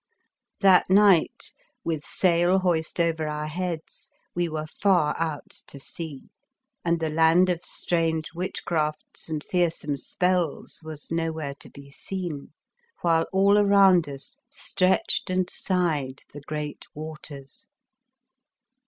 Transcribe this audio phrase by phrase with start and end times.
[0.61, 1.53] That night,
[1.83, 6.31] with sail hoist over our heads, we were far out to sea,
[6.83, 12.51] and the land of strange witchcrafts and fear some spells was nowheres to be seen,
[13.01, 13.57] 134 The Fearsome Island while all
[13.93, 17.67] around us stretched and sighed the great waters.